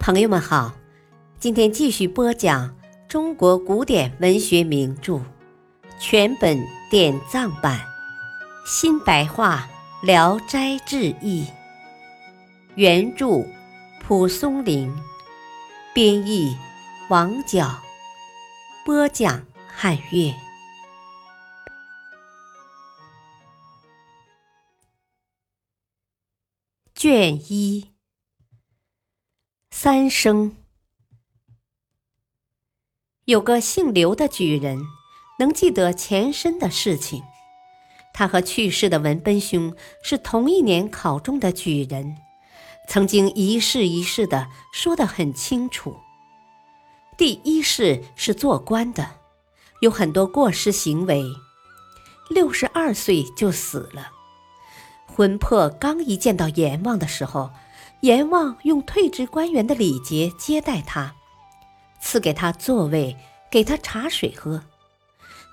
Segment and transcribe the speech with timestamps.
[0.00, 0.72] 朋友们好，
[1.38, 2.74] 今天继续播讲
[3.06, 5.20] 中国古典文学名著
[6.00, 6.58] 全本
[6.90, 7.78] 典藏版
[8.64, 9.68] 新白话
[10.06, 11.44] 《聊斋志异》，
[12.76, 13.44] 原著
[14.02, 14.90] 蒲松龄，
[15.92, 16.56] 编译
[17.10, 17.78] 王角，
[18.86, 20.34] 播讲汉乐。
[26.94, 27.99] 卷一。
[29.82, 30.56] 三生
[33.24, 34.78] 有个姓刘的举人，
[35.38, 37.22] 能记得前身的事情。
[38.12, 42.18] 他和去世的文奔兄是同一年考中的举人，
[42.88, 45.96] 曾经一事一事的说得很清楚。
[47.16, 49.12] 第一世是做官的，
[49.80, 51.24] 有很多过失行为，
[52.28, 54.10] 六十二岁就死了。
[55.06, 57.50] 魂魄刚一见到阎王的时候。
[58.00, 61.14] 阎王用退职官员的礼节接待他，
[62.00, 63.14] 赐给他座位，
[63.50, 64.62] 给他茶水喝。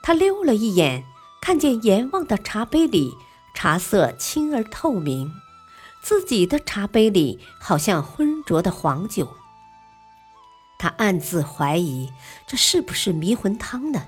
[0.01, 1.03] 他溜了一眼，
[1.41, 3.13] 看见阎王的茶杯里
[3.53, 5.29] 茶色清而透明，
[6.01, 9.27] 自己的茶杯里好像浑浊的黄酒。
[10.79, 12.09] 他暗自怀疑，
[12.47, 14.05] 这是不是迷魂汤呢？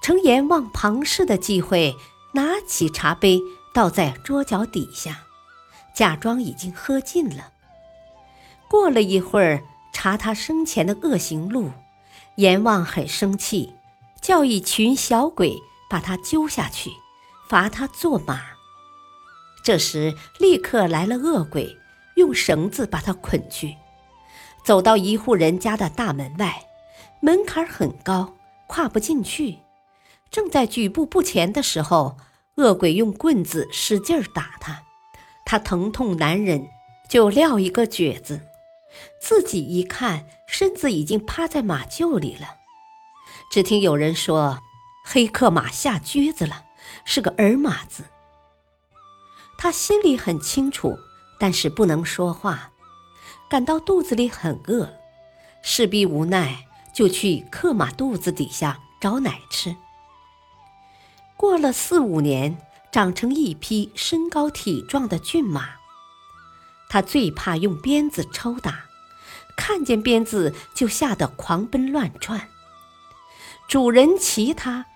[0.00, 1.94] 趁阎王旁视的机会，
[2.32, 3.42] 拿起茶杯
[3.74, 5.26] 倒在桌脚底下。
[5.94, 7.52] 假装已经喝尽了。
[8.68, 11.70] 过了一会儿，查他生前的恶行录，
[12.36, 13.74] 阎王很生气，
[14.20, 15.56] 叫一群小鬼
[15.88, 16.90] 把他揪下去，
[17.48, 18.40] 罚他做马。
[19.62, 21.76] 这时，立刻来了恶鬼，
[22.14, 23.76] 用绳子把他捆去，
[24.64, 26.62] 走到一户人家的大门外，
[27.20, 28.34] 门槛很高，
[28.66, 29.58] 跨不进去。
[30.30, 32.16] 正在举步不前的时候，
[32.54, 34.84] 恶鬼用棍子使劲打他。
[35.50, 36.68] 他疼痛难忍，
[37.08, 38.40] 就撂一个蹶子，
[39.20, 42.58] 自己一看，身子已经趴在马厩里了。
[43.50, 44.60] 只听有人说
[45.04, 46.66] ：“黑克马下橛子了，
[47.04, 48.04] 是个儿马子。”
[49.58, 50.96] 他心里很清楚，
[51.40, 52.70] 但是不能说话，
[53.48, 54.88] 感到肚子里很饿，
[55.62, 59.74] 势必无奈，就去克马肚子底下找奶吃。
[61.36, 62.56] 过了四五年。
[62.92, 65.68] 长成一匹身高体壮的骏马，
[66.88, 68.86] 他最怕用鞭子抽打，
[69.56, 72.48] 看见鞭子就吓得狂奔乱窜。
[73.68, 74.86] 主人骑它，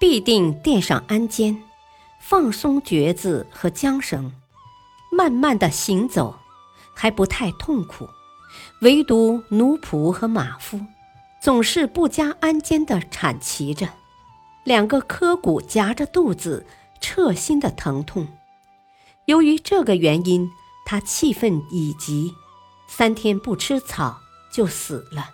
[0.00, 1.62] 必定垫上鞍肩，
[2.20, 4.32] 放松橛子和缰绳，
[5.12, 6.40] 慢慢的行走，
[6.92, 8.08] 还不太痛苦。
[8.80, 10.80] 唯独奴仆和马夫，
[11.40, 13.88] 总是不加鞍肩的铲骑着，
[14.64, 16.66] 两个磕骨夹着肚子。
[17.00, 18.28] 彻心的疼痛，
[19.26, 20.50] 由于这个原因，
[20.86, 22.34] 他气愤已极，
[22.88, 24.20] 三天不吃草
[24.52, 25.30] 就死了。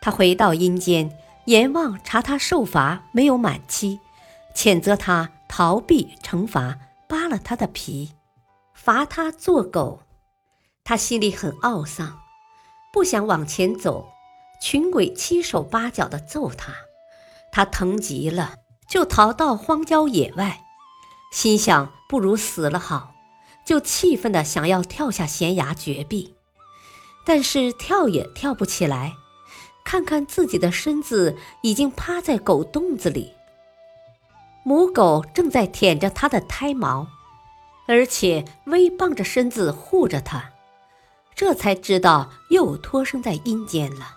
[0.00, 1.16] 他回到阴间，
[1.46, 4.00] 阎王查他受罚没有满期，
[4.54, 6.78] 谴责他逃避惩罚，
[7.08, 8.12] 扒了他的皮，
[8.74, 10.00] 罚他做狗。
[10.84, 12.18] 他心里很懊丧，
[12.92, 14.06] 不想往前走，
[14.60, 16.74] 群鬼七手八脚的揍他，
[17.50, 18.56] 他疼极了。
[18.88, 20.64] 就逃到荒郊野外，
[21.32, 23.14] 心想不如死了好，
[23.64, 26.34] 就气愤的想要跳下悬崖绝壁，
[27.24, 29.14] 但是跳也跳不起来。
[29.84, 33.34] 看看自己的身子已经趴在狗洞子里，
[34.64, 37.08] 母狗正在舔着它的胎毛，
[37.86, 40.52] 而且微傍着身子护着它，
[41.34, 44.16] 这才知道又托生在阴间了。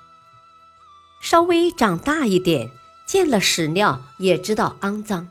[1.19, 2.71] 稍微长大一点。
[3.07, 5.29] 见了屎尿也知道肮脏，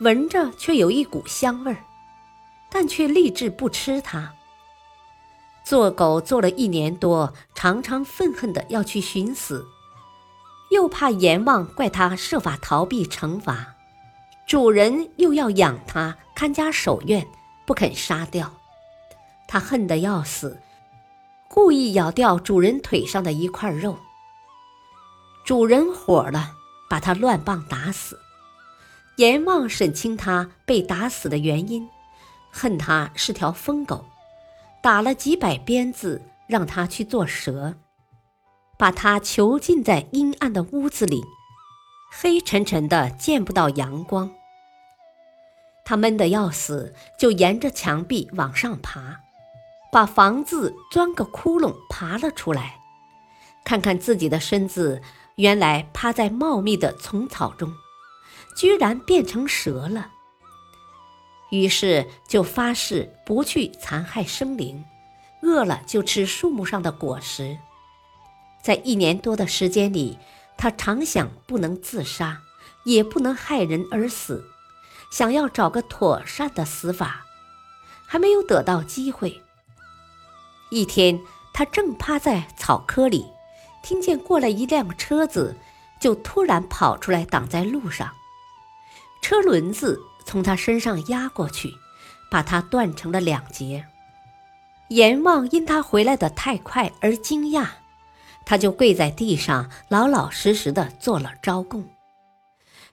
[0.00, 1.78] 闻着却有一股香味儿，
[2.68, 4.34] 但却立志不吃它。
[5.64, 9.64] 做狗做了一年多，常常愤恨的要去寻死，
[10.72, 13.76] 又怕阎王怪他设法逃避惩罚，
[14.44, 17.24] 主人又要养他看家守院，
[17.64, 18.52] 不肯杀掉。
[19.46, 20.60] 他恨得要死，
[21.46, 23.96] 故意咬掉主人腿上的一块肉。
[25.44, 26.56] 主人火了。
[26.92, 28.20] 把他乱棒打死，
[29.16, 31.88] 阎王审清他被打死的原因，
[32.50, 34.04] 恨他是条疯狗，
[34.82, 37.76] 打了几百鞭子，让他去做蛇，
[38.76, 41.22] 把他囚禁在阴暗的屋子里，
[42.10, 44.30] 黑沉沉的见不到阳光。
[45.86, 49.18] 他闷得要死，就沿着墙壁往上爬，
[49.90, 52.76] 把房子钻个窟窿爬了出来，
[53.64, 55.00] 看看自己的身子。
[55.36, 57.74] 原来趴在茂密的丛草中，
[58.56, 60.10] 居然变成蛇了。
[61.50, 64.84] 于是就发誓不去残害生灵，
[65.42, 67.58] 饿了就吃树木上的果实。
[68.62, 70.18] 在一年多的时间里，
[70.56, 72.40] 他常想不能自杀，
[72.84, 74.44] 也不能害人而死，
[75.10, 77.26] 想要找个妥善的死法，
[78.06, 79.42] 还没有得到机会。
[80.70, 81.20] 一天，
[81.52, 83.26] 他正趴在草窠里，
[83.82, 85.56] 听见过来一辆车子，
[86.00, 88.12] 就突然跑出来挡在路上，
[89.20, 91.74] 车轮子从他身上压过去，
[92.30, 93.86] 把他断成了两截。
[94.88, 97.66] 阎王因他回来的太快而惊讶。
[98.44, 101.88] 他就跪在地上，老老实实的做了招供。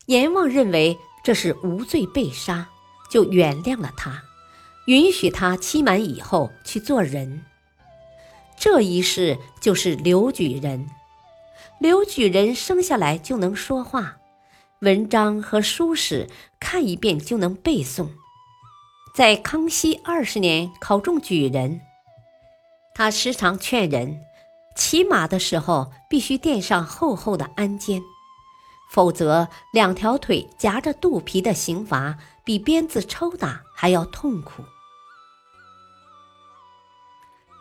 [0.05, 2.67] 阎王认为这是无罪被杀，
[3.09, 4.21] 就原谅了他，
[4.85, 7.45] 允许他期满以后去做人。
[8.71, 10.91] 这一世就是刘举人。
[11.79, 14.17] 刘举人生下来就能说话，
[14.81, 16.29] 文章和书史
[16.59, 18.09] 看一遍就能背诵。
[19.15, 21.81] 在康熙二十年考中举人，
[22.93, 24.19] 他时常劝人。
[24.75, 28.03] 骑马的时候必须垫上厚厚的鞍肩，
[28.91, 34.63] 否则两条腿夹着肚皮的刑罚比鞭子抽打还要痛苦。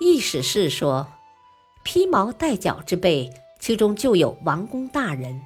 [0.01, 1.07] 意思是说，
[1.83, 5.41] 披毛戴角之辈，其中就有王公大人。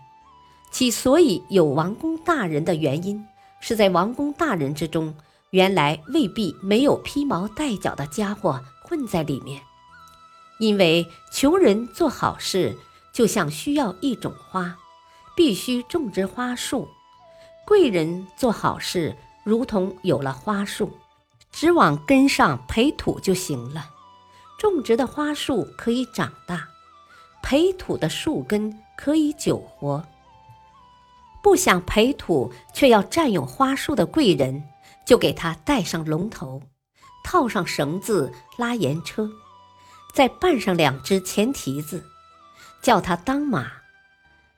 [0.70, 3.24] 其所以有王公大人的原因，
[3.60, 5.14] 是在王公大人之中，
[5.50, 9.60] 原来未必没有披毛戴角的家伙混在里面。
[10.58, 12.78] 因为穷人做好事，
[13.12, 14.76] 就像需要一种花，
[15.34, 16.88] 必须种植花树；
[17.66, 20.90] 贵人做好事，如同有了花树，
[21.50, 23.86] 只往根上培土就行了。
[24.62, 26.68] 种植的花树可以长大，
[27.42, 30.06] 培土的树根可以久活。
[31.42, 34.62] 不想培土却要占用花树的贵人，
[35.04, 36.62] 就给他戴上龙头，
[37.24, 39.28] 套上绳子，拉盐车。
[40.14, 42.04] 再绊上两只前蹄子，
[42.80, 43.66] 叫他当马。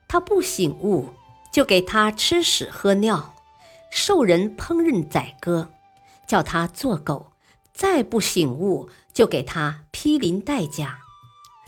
[0.07, 1.09] 他不醒悟，
[1.51, 3.33] 就给他吃屎喝尿；
[3.89, 5.67] 受人烹饪宰割，
[6.27, 7.31] 叫他做狗。
[7.73, 10.99] 再不醒悟，就给他披鳞戴甲，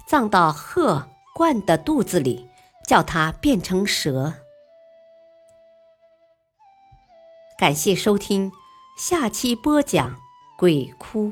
[0.06, 2.50] 葬到鹤冠的肚子里，
[2.86, 4.34] 叫他变成蛇。
[7.58, 8.52] 感谢收听，
[9.00, 10.16] 下期播讲
[10.58, 11.32] 鬼哭。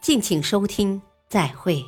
[0.00, 1.84] 敬请收听，再会。